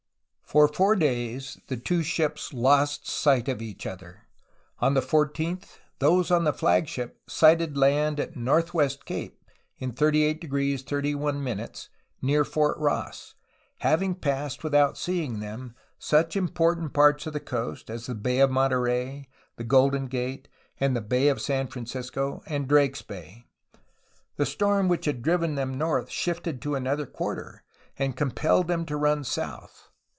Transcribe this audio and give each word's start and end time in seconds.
For 0.51 0.67
four 0.67 0.97
days 0.97 1.61
the 1.67 1.77
two 1.77 2.03
ships 2.03 2.51
lost 2.51 3.07
sight 3.07 3.47
of 3.47 3.61
each 3.61 3.85
other. 3.85 4.27
On 4.79 4.95
the 4.95 4.99
14th 5.01 5.77
those 5.99 6.29
on 6.29 6.43
the 6.43 6.51
flagship 6.51 7.21
sighted 7.25 7.77
land 7.77 8.19
at 8.19 8.35
Northwest 8.35 9.05
Cape, 9.05 9.39
in 9.77 9.93
38° 9.93 10.81
31', 10.85 11.69
near 12.21 12.43
Fort 12.43 12.77
Ross, 12.79 13.33
having 13.77 14.13
passed 14.13 14.61
without 14.61 14.97
seeing 14.97 15.39
them, 15.39 15.73
such 15.97 16.35
important 16.35 16.91
parts 16.91 17.25
of 17.25 17.31
the 17.31 17.39
coast 17.39 17.89
as 17.89 18.07
the 18.07 18.13
Bay 18.13 18.41
of 18.41 18.51
Monterey, 18.51 19.29
the 19.55 19.63
Golden 19.63 20.07
Gate 20.07 20.49
and 20.81 20.93
the 20.93 20.99
Bay 20.99 21.29
of 21.29 21.39
San 21.41 21.67
Francisco, 21.67 22.43
and 22.45 22.67
Drake's 22.67 23.01
Bay. 23.01 23.45
The 24.35 24.45
storm 24.45 24.89
which 24.89 25.05
had 25.05 25.21
driven 25.21 25.55
them 25.55 25.77
north 25.77 26.09
shifted 26.09 26.61
to 26.63 26.75
another 26.75 27.05
quarter, 27.05 27.63
and 27.97 28.17
compelled 28.17 28.67
them 28.67 28.85
to 28.87 28.97
run 28.97 29.23
south. 29.23 29.87